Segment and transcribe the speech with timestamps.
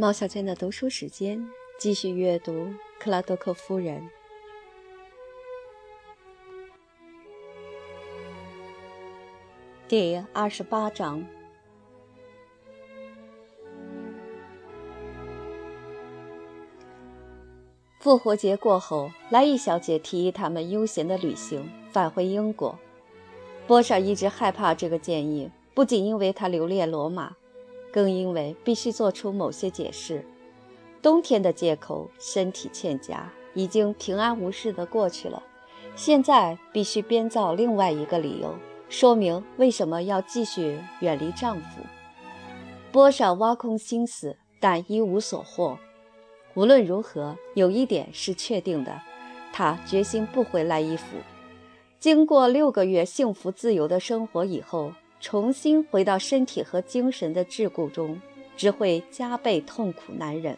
[0.00, 1.44] 猫小娟的读书时间，
[1.76, 2.52] 继续阅读
[3.00, 4.00] 《克拉多克夫人》
[9.88, 11.26] 第二十八章。
[17.98, 22.78] 复活节过后，莱伊小姐提议他们悠闲的旅行，返回英国。
[23.66, 27.34] 波莎一直害怕这个建议，不仅因为她留恋罗马。
[27.98, 30.24] 更因为必须做出某些解释，
[31.02, 35.42] 冬天的借口身体欠佳已经平安无事地过去了，
[35.96, 38.54] 现在必须编造另外一个理由，
[38.88, 41.82] 说明为什么要继续远离丈夫。
[42.92, 45.76] 波莎挖空心思，但一无所获。
[46.54, 49.02] 无论如何，有一点是确定的，
[49.52, 51.16] 她决心不回来伊府。
[51.98, 54.92] 经过六个月幸福自由的生活以后。
[55.20, 58.20] 重新回到身体和精神的桎梏中，
[58.56, 60.56] 只会加倍痛苦难忍。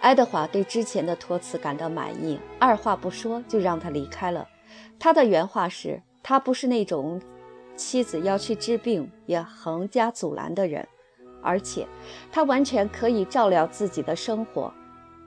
[0.00, 4.48] 爱德华对之前的托辞感到满意，二话不说就让他离开了。
[4.98, 7.20] 他的原话是：“他不是那种
[7.76, 10.86] 妻子要去治病也横加阻拦的人，
[11.42, 11.86] 而且
[12.30, 14.72] 他完全可以照料自己的生活。”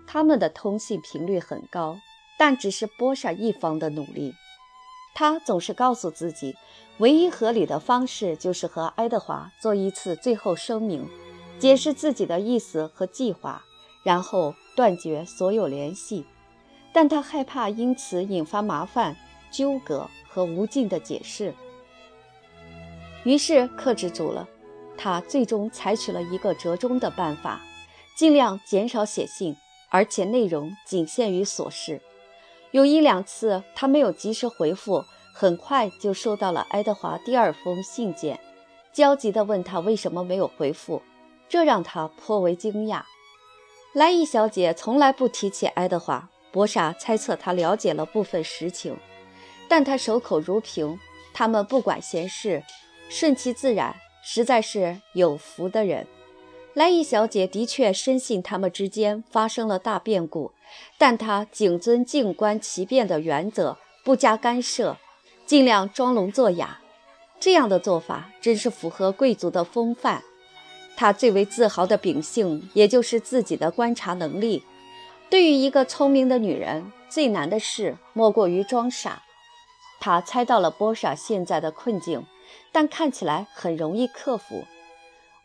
[0.05, 1.97] 他们的通信频率很高，
[2.39, 4.33] 但只是波莎一方的努力。
[5.19, 6.55] 他总是告诉自己。
[6.99, 11.09] 唯一合理的方式就是和爱德华做一次最后声明，
[11.57, 13.63] 解释自己的意思和计划，
[14.03, 16.23] 然后断绝所有联系。
[16.93, 19.15] 但他害怕因此引发麻烦、
[19.51, 21.51] 纠葛和无尽的解释，
[23.23, 24.47] 于是克制住了。
[24.95, 27.61] 他最终采取了一个折中的办法，
[28.15, 29.55] 尽量减少写信，
[29.89, 32.01] 而且内容仅限于琐事。
[32.71, 35.03] 有一两次，他没有及时回复。
[35.33, 38.39] 很快就收到了爱德华第二封信件，
[38.91, 41.03] 焦急地问他为什么没有回复，
[41.47, 43.03] 这让他颇为惊讶。
[43.93, 48.97] 莱伊小姐从来不提起爱德华，博莎猜测她了解了部分实情，
[49.69, 50.97] 但她守口如瓶。
[51.35, 52.63] 他们不管闲事，
[53.09, 56.07] 顺其自然，实在是有福的人。
[56.77, 60.51] 莱伊小姐的确深信他们之间发生了大变故，
[60.99, 64.95] 但她谨遵静观其变的原则，不加干涉。
[65.47, 66.79] 尽量装聋作哑，
[67.39, 70.21] 这样的做法真是符合贵族的风范。
[70.95, 74.61] 她最为自豪的秉性，也就是自己的观察能力。
[75.31, 79.23] 对于一个聪明的女人，最难的事莫过于装傻。
[79.99, 82.23] 她猜到了波莎现在的困境，
[82.71, 84.63] 但看起来很容易克服。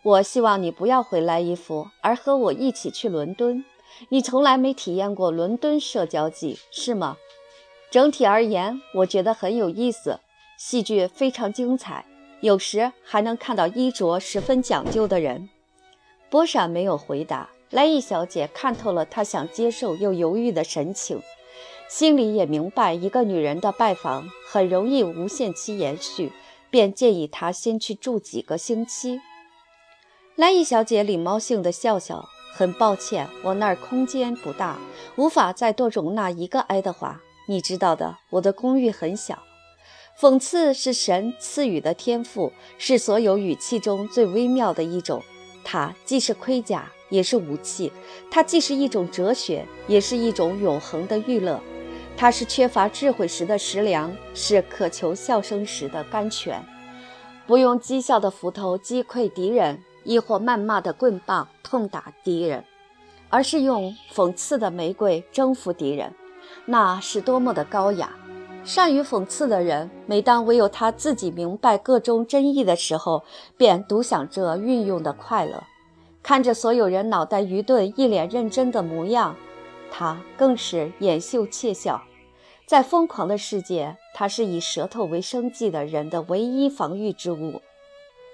[0.04, 3.64] 我希望你不要回来伊芙，而和我一起去伦敦。
[4.08, 7.16] 你从来没体验过伦敦社交季，是吗？
[7.88, 10.18] 整体而言，我觉得很有意思，
[10.58, 12.04] 戏剧非常精彩，
[12.40, 15.48] 有时还能看到衣着十分讲究的人。
[16.28, 21.22] 波莎没有回答，莱伊小姐看透了她想接受又犹豫的神情，
[21.88, 26.32] 心里也明白一个女人的拜访很容易无限期延续，
[26.70, 29.20] 便建议她先去住几个星期。
[30.36, 34.78] 莱伊小姐礼貌性的笑笑，很抱歉，我那儿空间不大，
[35.16, 37.20] 无法再多容纳一个爱德华。
[37.46, 39.42] 你知道的，我的公寓很小。
[40.18, 45.22] 讽刺是神赐予的天赋，是所有语气中最微妙的一种。
[45.62, 47.90] 它既是盔甲，也是武器；
[48.30, 51.60] 它既是一种哲学，也是一种永恒的娱乐。
[52.16, 56.64] 它是缺乏智慧时的食粮，是渴求笑声时的甘泉。
[57.46, 62.64] 不用讥笑的斧头击溃敌人，亦或谩骂的棍棒痛打敌人，
[63.28, 66.12] 而是用讽刺的玫瑰征服敌人。
[66.64, 68.12] 那是多么的高雅！
[68.64, 73.24] 善于讽刺的人，每当唯有他自己明白个中真意的时候，
[73.56, 75.64] 便独享这运用的快乐。
[76.22, 79.34] 看着所有人脑袋愚钝、一脸认真的模样，
[79.90, 82.00] 他更是掩袖窃笑。
[82.64, 87.60] 在疯狂的世界，他是以舌头为生计的人的唯一防御之物。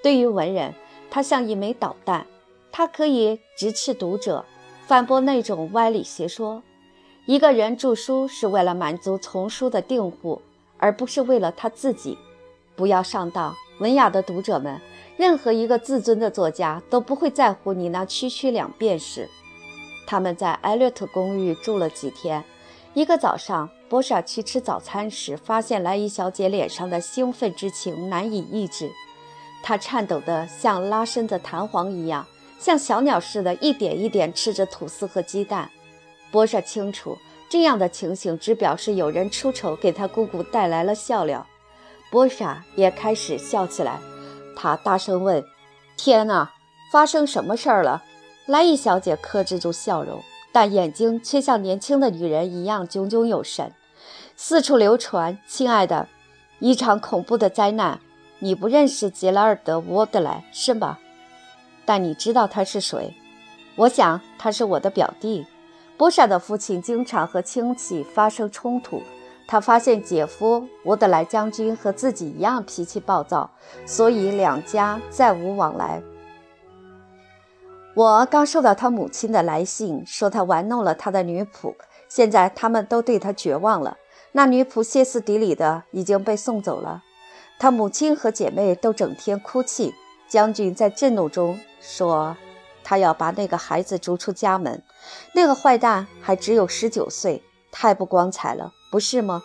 [0.03, 0.75] 对于文人，
[1.11, 2.27] 它像一枚导弹，
[2.71, 4.45] 它可以直斥读者，
[4.87, 6.63] 反驳那种歪理邪说。
[7.27, 10.41] 一个人著书是为了满足丛书的订户，
[10.79, 12.17] 而不是为了他自己。
[12.75, 14.81] 不要上当，文雅的读者们，
[15.17, 19.29] 任何一个自尊的作家都不会在乎你那区区两便士。
[20.07, 22.43] 他们在艾略特公寓住了几天。
[22.95, 28.91] 一个早上，波莎去吃早餐时，发现莱伊小姐脸上的兴奋之情难以抑制，
[29.69, 32.27] 她颤抖得像拉伸的弹簧一样，
[32.59, 35.71] 像小鸟似的，一点一点吃着吐司和鸡蛋。
[36.31, 37.19] 波莎清楚，
[37.51, 41.47] 这样的情形只表示有人出丑，给他姑姑带来了笑料。
[42.11, 44.01] 波莎也开始笑起来。
[44.57, 45.45] 他大声问
[45.99, 46.51] ：“天哪，
[46.91, 48.03] 发生什么事儿了？
[48.47, 53.75] 莱伊小姐克制住笑容，但眼睛却像年轻的女人一样炯炯有神，
[54.35, 56.09] 四处流传：“亲爱的，
[56.59, 58.01] 一场恐怖的灾难。
[58.41, 60.99] 你不认识杰拉尔德·沃德莱是吧？
[61.85, 63.15] 但你知道他是谁？
[63.77, 65.47] 我想他是我的表弟。
[65.97, 69.03] 波莎的父亲经常和亲戚发生冲突。
[69.49, 73.51] 他发现姐夫沃德莱将军和自己一样脾气暴躁，
[73.87, 76.03] 所以两家再无往来。”
[77.97, 81.75] 我刚收到他母亲的来信，说他玩弄了他的女仆，
[82.09, 83.97] 现在他们都对他绝望了。
[84.33, 87.03] 那女仆歇斯底里的已经被送走了，
[87.59, 89.95] 他母亲和姐妹都整天哭泣。
[90.29, 92.37] 将军在震怒中说，
[92.85, 94.83] 他要把那个孩子逐出家门。
[95.33, 99.43] 那个坏蛋还只有十九岁，太不光彩了，不是吗？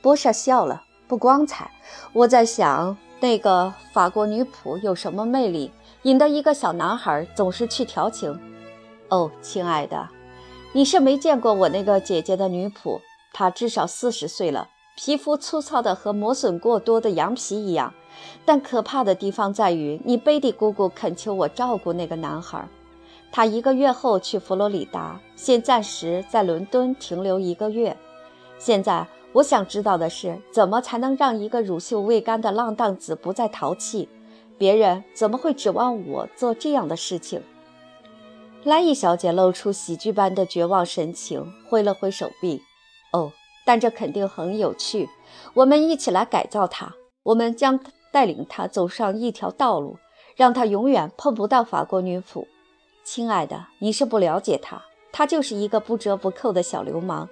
[0.00, 1.68] 波莎笑了，不光彩。
[2.12, 5.72] 我在想，那个法国女仆有什么魅力？
[6.02, 8.40] 引得一个小男孩总是去调情。
[9.08, 10.08] 哦，亲爱的，
[10.72, 13.00] 你是没见过我那个姐姐的女仆，
[13.32, 17.92] 她至少四十岁了，皮肤粗糙的和磨损过多的羊皮一样。
[18.44, 22.66] 但可怕的地方在于，你贝蒂姑姑恳求我照顾那个男孩。
[23.32, 27.96] 他一个月后去佛罗里达，现暂时在伦敦停留一个月。
[28.58, 34.08] 现在我想知道的是，怎么才能让一个乳臭未干的浪荡子不再淘气？
[34.56, 37.42] 别人怎么会指望我做这样的事情？
[38.62, 42.62] 莱伊小姐露出喜剧般的绝望神情，挥了挥手臂。
[43.64, 45.08] 但这肯定很有趣。
[45.54, 46.94] 我们一起来改造它。
[47.24, 47.80] 我们将
[48.12, 49.96] 带领他走上一条道路，
[50.36, 52.46] 让他永远碰不到法国女仆。
[53.02, 57.28] 亲爱的，你是不了解他，他就是一个不折不扣的小流氓。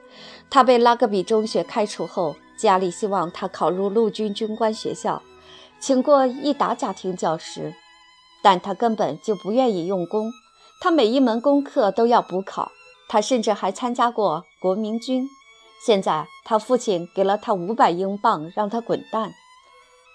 [0.48, 5.22] 他被拉格比中学开除后，家里希望他考入陆军军官学校。
[5.78, 7.74] 请过一达家庭教师，
[8.42, 10.32] 但他根本就不愿意用功。
[10.80, 12.72] 他每一门功课都要补考。
[13.08, 15.28] 他甚至还参加过国民军。
[15.84, 19.32] 现在他父亲给了他五百英镑，让他滚蛋。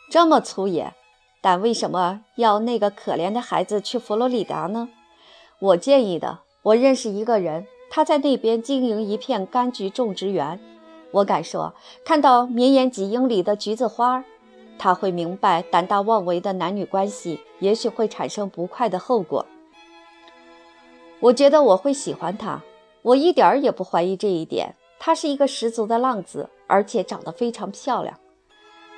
[0.10, 0.94] 这么粗野，
[1.42, 4.88] 但为什么要那个可怜的孩子去佛罗里达呢？
[5.60, 6.40] 我建议的。
[6.64, 10.60] 我认识一个人，他在那边经营一片柑橘种植园。
[11.12, 11.74] 我敢说，
[12.06, 14.24] 看到绵延几英里的橘子花。
[14.78, 19.46] 他会明白，胆大妄为的男女关系也许会产生不快的后果。
[21.20, 22.62] 我觉得我会喜欢他，
[23.02, 24.76] 我一点儿也不怀疑这一点。
[25.00, 28.18] 他是一个十足的浪子，而且长得非常漂亮。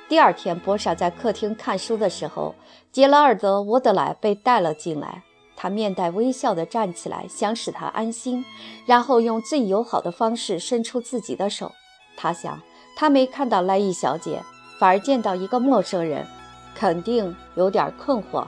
[0.08, 2.54] 第二天，波莎在客厅看书的时候，
[2.90, 5.22] 杰拉尔德·沃德莱被带了进来。
[5.56, 8.44] 他面带微笑地站起来，想使他安心，
[8.86, 11.70] 然后用最友好的方式伸出自己的手。
[12.16, 12.60] 他想，
[12.96, 14.42] 他没看到莱伊小姐。
[14.80, 16.26] 反而见到一个陌生人，
[16.74, 18.46] 肯定有点困惑，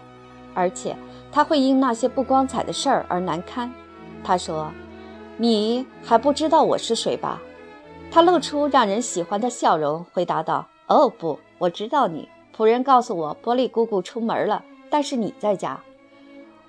[0.54, 0.96] 而且
[1.30, 3.70] 他会因那些不光彩的事儿而难堪。
[4.24, 4.72] 他说
[5.42, 7.42] ：“你还不知道我是谁吧？”
[8.12, 12.28] 他露出让人喜欢的笑容，回答道：“哦，不，我知道你。
[12.56, 15.82] 仆人告诉我，波利姑姑出门了，但是你在家。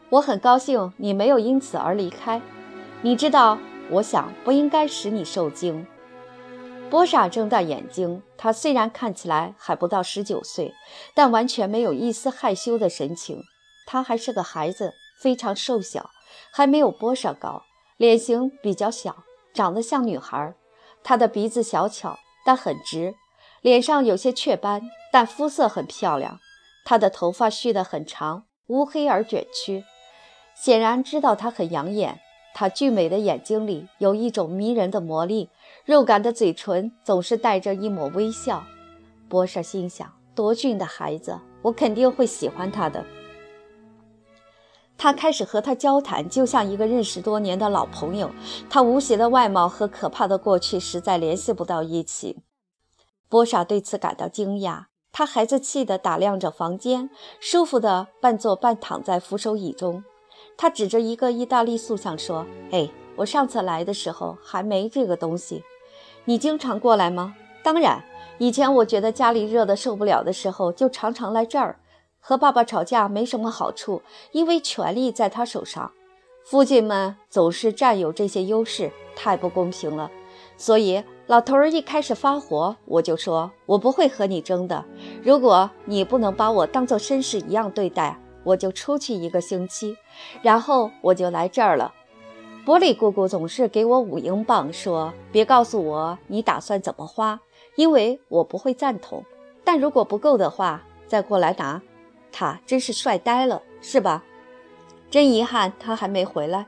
[0.09, 2.41] 我很高兴你没有因此而离开。
[3.03, 3.59] 你知道，
[3.91, 5.85] 我想不应该使你受惊。”
[6.89, 10.73] 波莎睁大眼睛，她虽然看起来还不到十九岁，
[11.13, 13.39] 但完全没有一丝害羞的神情。
[13.85, 16.09] 她还是个孩子，非常瘦小，
[16.51, 17.61] 还没有波莎高，
[18.03, 20.53] 脸型比较小，长得像女孩。
[21.05, 23.15] 她的鼻子小巧，但很直，
[23.61, 26.37] 脸上有些雀斑，但肤色很漂亮。
[26.83, 29.85] 她的头发蓄得很长，乌黑而卷曲，
[30.53, 32.19] 显然知道她很养眼。
[32.53, 35.49] 她俊美的眼睛里有一种迷人的魔力。
[35.85, 38.65] 肉感的嘴唇总是带着一抹微笑。
[39.29, 43.05] 博士心想：多俊的孩子，我肯定会喜欢他的。
[44.97, 48.31] 他开始和他交谈，就像一个认识多年的老朋友。
[48.69, 52.37] 他无邪的外貌和可怕的过去实在联系不到一起。
[53.27, 54.85] 波莎对此感到惊讶。
[55.11, 57.09] 他孩子气地打量着房间，
[57.39, 60.03] 舒服地半坐半躺在扶手椅中。
[60.57, 65.63] 他指着一个意大利塑像说：“哎，我上次来的时候还没这个东西。”
[66.25, 67.35] 你经常过来吗？
[67.61, 68.03] 当然，
[68.39, 71.77] 以前我觉得家里热得受不了的时候，就常常来这儿。
[72.25, 74.01] 和爸爸吵架没什么好处，
[74.31, 75.91] 因为权力在他手上。
[76.45, 80.09] 父亲们总是占有这些优势，太不公平了。
[80.55, 84.85] 所以老头儿一开始发火，我就说我不会和你争的。
[85.21, 89.97] 如果你不能把我当做绅士一样对待，我就出去一个星期，
[90.41, 91.93] 然后我就来这儿了。
[92.65, 97.41] 波利姑姑总是给我五英镑，说：“别告诉我你打算怎么花，
[97.75, 99.25] 因为我不会赞同。
[99.65, 101.81] 但如果不够的话，再过来拿。”
[102.33, 104.23] 他真是帅呆了，是吧？
[105.09, 106.65] 真遗憾，他还没回来。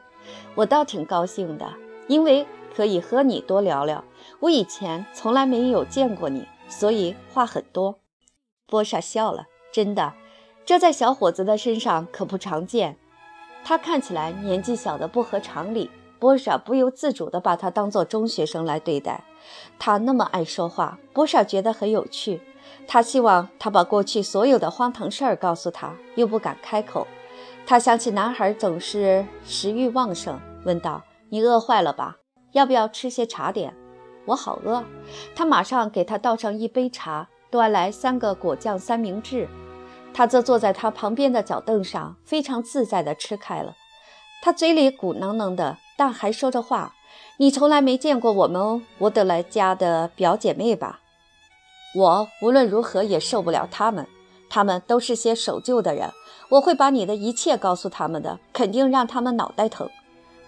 [0.54, 1.74] 我倒挺高兴的，
[2.08, 4.04] 因为可以和你多聊聊。
[4.40, 8.00] 我以前从来没有见过你，所以话很多。
[8.68, 10.14] 波莎笑了，真的，
[10.64, 12.98] 这在小伙子的身上可不常见。
[13.64, 19.24] 他看起来年纪小的不合常理，波莎不由自主地把他当作中学生来对待。
[19.80, 22.42] 他那么爱说话，波莎觉得很有趣。
[22.88, 27.08] 他希望他把过去所有的荒唐事儿告诉他，又不敢开口。
[27.66, 32.18] 他想起男孩总是食欲旺盛，问道：“你饿坏了吧？
[32.52, 33.74] 要不要吃些茶点
[34.26, 34.84] ？”“我好饿。”
[35.36, 39.48] 他马上给他倒上一杯茶，端来三个果酱三明治。
[40.14, 43.76] 他则坐在他旁边的脚凳上，非常自在地吃开了。
[44.42, 46.94] 他嘴里鼓囊囊的，但还说着话。
[47.38, 51.02] 你从来没见过我们沃德莱家的表姐妹吧？
[51.96, 54.06] 我无论如何也受不了他们，
[54.50, 56.12] 他们都是些守旧的人。
[56.50, 59.90] 我会把你的一切告诉他们的，肯定让他们脑袋疼。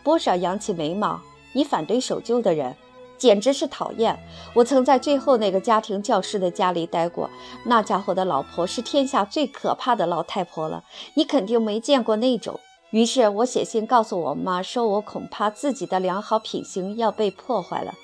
[0.03, 1.19] 波莎扬起眉毛，
[1.53, 2.75] 你反对守旧的人？
[3.17, 4.15] 简直是讨厌！
[4.53, 7.27] 我曾在最后那个家庭教师的家里待过，
[7.65, 10.83] 那家伙的老婆是天下最可怕的老太婆了。
[11.15, 12.59] 你肯定没见过那种。
[12.91, 17.95] 于是我写信告诉我妈，说我恐怕自己的良好品行要被破坏了。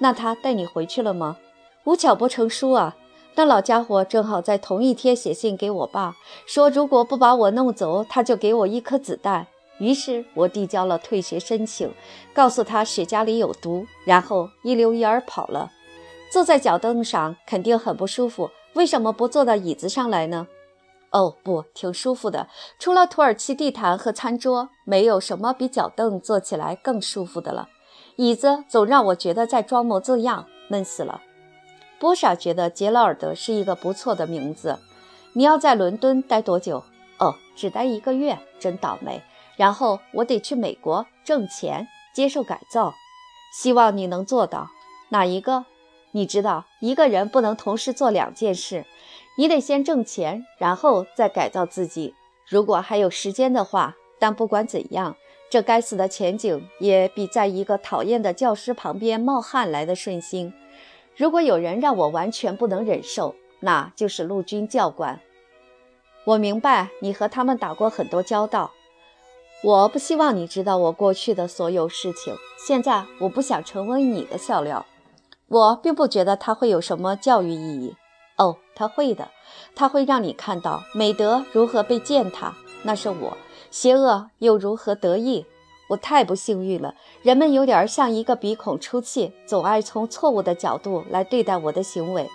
[0.00, 1.38] 那他带你回去了吗？
[1.88, 2.96] 无巧不成书啊！
[3.34, 6.14] 那老家伙正好在同一天写信给我爸，
[6.44, 9.46] 说如果不把我弄走，他就给我一颗子弹。
[9.78, 11.90] 于是我递交了退学申请，
[12.34, 15.72] 告诉他雪茄里有毒，然后一溜烟儿跑了。
[16.30, 20.46] 坐在脚凳上肯定很不舒服，为什么不坐到椅子上来呢？
[21.12, 22.48] 哦，不，挺舒服的。
[22.78, 27.70] 除了土耳其地毯和餐桌，没有什么比脚凳坐起来更舒服的了。
[28.16, 31.22] 椅子总让我觉得在装模作样，闷死了。
[32.00, 34.78] 波莎觉得杰劳尔德是一个不错的名字。
[35.32, 36.84] 你要在伦敦待多久？
[37.18, 39.22] 哦，只待一个月，真倒霉。
[39.56, 42.94] 然后我得去美国挣钱，接受改造。
[43.52, 44.68] 希望你能做到。
[45.10, 45.64] 哪一个？
[46.12, 48.84] 你知道，一个人不能同时做两件事。
[49.36, 52.14] 你得先挣钱，然后再改造自己。
[52.48, 53.96] 如果还有时间的话。
[54.20, 55.14] 但不管怎样，
[55.48, 60.52] 这该死的前景也比在一个讨厌的教师旁边冒汗来的顺心。
[61.18, 65.18] 如果有人让我完全不能忍受，那就是陆军教官。
[66.24, 68.70] 我明白你和他们打过很多交道。
[69.64, 72.32] 我不希望你知道我过去的所有事情。
[72.64, 74.86] 现在我不想成为你的笑料。
[75.48, 77.96] 我并不觉得它会有什么教育意义。
[78.36, 79.28] 哦，他会的。
[79.74, 82.54] 他会让你看到美德如何被践踏。
[82.84, 83.36] 那是我。
[83.72, 85.44] 邪恶又如何得意？
[85.88, 86.94] 我太不幸运了。
[87.22, 92.30] 人们有点像一个鼻孔出气，总爱从错误的角度来对待我的行为。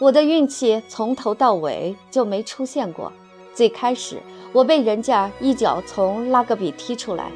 [0.00, 3.12] 我的运气从头到尾就没出现过。
[3.52, 4.20] 最开始。
[4.52, 7.30] 我被人家一脚从拉格比踢出来，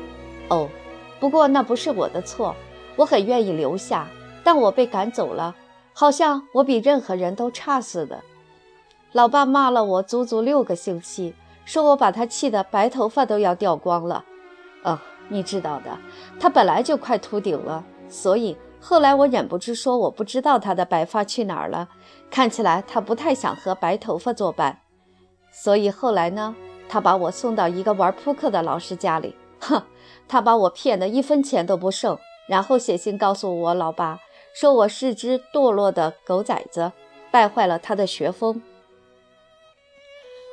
[0.48, 0.68] 哦，
[1.20, 2.56] 不过那不是我的错，
[2.96, 4.08] 我很愿意留下，
[4.42, 5.54] 但我被赶走了，
[5.92, 8.20] 好像我比任何人都差似的。
[9.12, 14.24] 老爸骂了我足足六个星期，说我把他气得白头发都要掉光了。
[14.82, 15.98] 哦，你知道的，
[16.38, 21.88] 他本来就快秃顶了，所以后来我忍不住说我不知道他的白发去哪儿了，
[22.30, 24.80] 看起来他不太想和白头发作伴，
[25.50, 26.54] 所以后来呢？
[26.86, 29.82] 他把我送到一个玩扑克的老师家里，哼，
[30.28, 32.16] 他把我骗得一分钱都不剩，
[32.46, 34.20] 然后写信告诉我老爸，
[34.54, 36.92] 说我是只堕落的狗崽子，
[37.30, 38.60] 败坏了他的学风。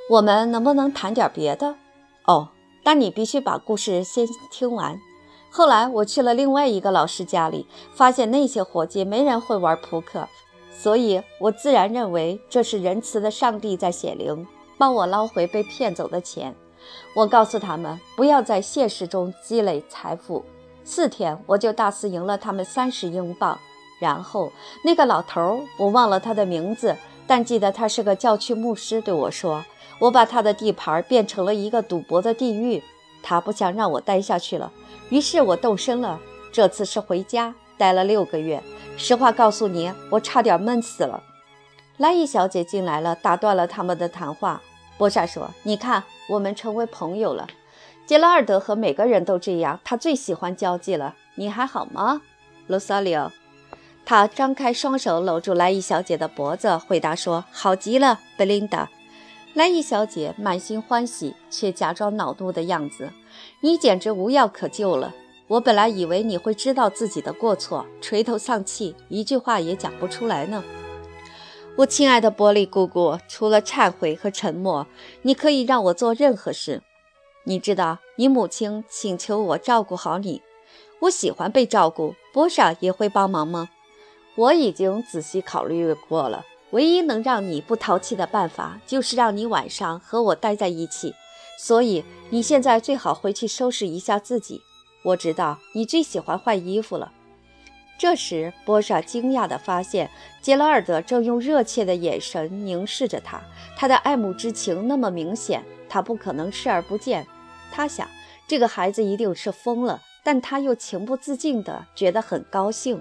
[0.09, 1.75] 我们能不能谈点别的？
[2.25, 2.47] 哦，
[2.83, 4.99] 但你必须把故事先听完。
[5.49, 10.27] 后来我去了另外一个老师家里，发现那些伙计没人会玩扑克，
[10.71, 14.47] 所以我自然认为这是仁慈的上帝在显灵。
[14.77, 16.55] 帮我捞回被骗走的钱。
[17.13, 20.43] 我告诉他们不要在现实中积累财富。
[20.83, 23.59] 四天我就大肆赢了他们三十英镑。
[23.99, 24.51] 然后
[24.83, 26.97] 那个老头儿，我忘了他的名字，
[27.27, 29.63] 但记得他是个教区牧师，对我说
[30.01, 32.83] ：“我把他的地盘变成了一个赌博的地狱。”
[33.23, 34.71] 他不想让我待下去了，
[35.09, 36.19] 于是我动身了。
[36.51, 38.61] 这次是回家，待了六个月。
[38.97, 41.23] 实话告诉你，我差点闷死了。
[41.97, 44.59] 莱伊小姐进来了，打断了他们的谈话。
[44.97, 47.47] 波莎说：“你看，我们成为朋友了。
[48.07, 51.15] 杰拉尔德和每个人都这样，他最喜欢交际了。
[51.35, 52.21] 你还好吗，
[52.65, 53.31] 罗萨里奥？”
[54.03, 58.89] 他张开双手搂住莱伊小姐的脖子，回答说：“好极了，贝琳达。”
[59.53, 63.11] 莱伊小姐满心欢喜，却假装恼怒的样子。
[63.59, 65.13] “你简直无药可救了！
[65.47, 70.63] 我本来以为你会知道自己的过错，垂头丧气，一句话也讲不出来呢。”
[71.75, 74.87] 我亲爱的玻璃姑姑，除了忏悔和沉默，
[75.23, 76.81] 你可以让我做任何事。
[77.43, 80.41] 你知道，你母亲请求我照顾好你。
[81.01, 82.15] 我喜欢被照顾。
[82.33, 83.67] 波莎也会帮忙吗？
[84.37, 86.45] 我已经仔细考虑过了。
[86.71, 91.13] 唯一能让你不淘气的办法，就是让你晚上和我待在一起。
[91.57, 94.61] 所以你现在最好回去收拾一下自己。
[95.03, 97.11] 我知道你最喜欢换衣服了。
[97.97, 100.09] 这时，波莎惊讶地发现
[100.41, 103.39] 杰拉尔德正用热切的眼神凝视着他，
[103.77, 107.27] 他的爱慕之情那么明显，他不可能视而不见。
[107.71, 108.07] 他想，
[108.47, 112.99] 这个孩子一定是疯了，但他又情不自禁地觉得很高兴。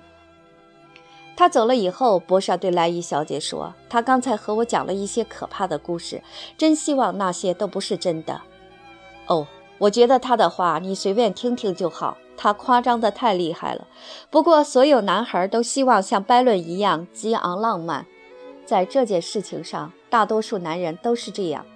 [1.37, 6.22] 他走了以后，博莎对莱伊小姐说：“他刚才和我讲了一些可怕的故事，
[6.58, 8.42] 真希望那些都不是真的。”
[9.26, 9.46] 哦，
[9.78, 12.18] 我觉得他的话你随便听听就好。
[12.42, 13.87] 他夸张的太厉害了。
[14.30, 18.06] 不过，所有男孩都希望像拜伦一样激昂浪漫，
[18.64, 21.66] 在这件事情上，大多数男人都是这样。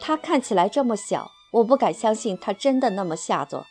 [0.00, 3.66] 他看起来这么小，我不敢相信他真的那么下作。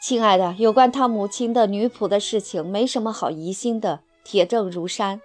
[0.00, 3.98] 亲爱的，有关他母亲的女仆的事情，没什么好疑心的。
[4.28, 5.22] 铁证如山，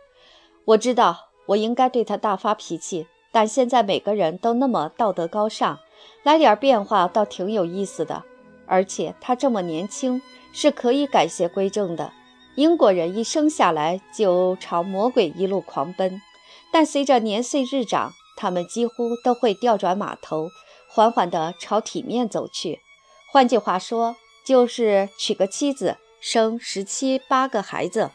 [0.64, 5.78] 我知道我应该对他大发脾气，但现在每个人都那么道德高尚，
[6.24, 8.24] 来点变化倒挺有意思的。
[8.66, 10.22] 而且他这么年轻，
[10.54, 12.14] 是可以改邪归正的。
[12.56, 16.22] 英国人一生下来就朝魔鬼一路狂奔，
[16.72, 20.48] 但随着年岁日长，他们几乎都会调转马头，
[20.88, 22.80] 缓缓地朝体面走去。
[23.34, 28.12] 换句话说，就是娶个妻子，生十七八个孩子。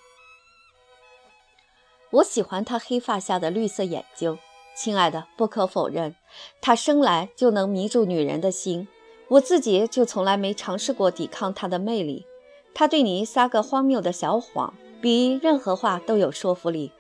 [2.11, 4.39] 我喜欢他黑发下的绿色眼睛，
[4.75, 6.15] 亲爱的，不可否认，
[6.61, 8.89] 他生来就能迷住女人的心。
[9.29, 12.25] 我自己就从来没尝试过抵抗他的魅力。
[12.73, 16.93] 他对你撒个荒谬的小谎，比任何话都有说服力。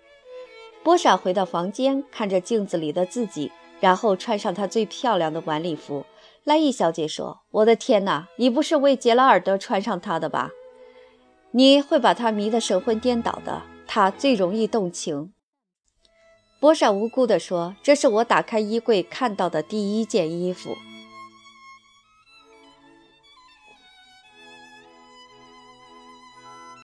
[0.83, 6.05] 波莎回到房间，看着镜子里的自己，然后穿上她最漂亮的晚礼服。
[6.45, 10.51] 莱伊小姐说：“我的天哪，你不是为杰拉尔德穿上它的吧？
[11.53, 15.33] 你会把他迷得神魂颠倒的。”他最容易动情。
[16.61, 20.77] 波莎无辜地说：“这是我打开衣柜看到的第一件衣服。”